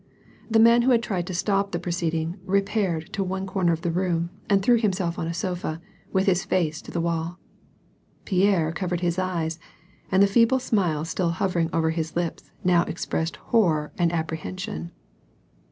[0.49, 3.91] The man who had tried to stop the proceeding repaired to one comer of the
[3.91, 5.79] room and threw himself on a sofa,
[6.11, 7.37] with his face to the wall.
[8.25, 9.59] Pierre covered his eyes,
[10.11, 14.89] and the feeble smile still hovering over his lips now expressed horror and appre hension.